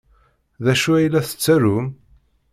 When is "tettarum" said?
1.27-1.87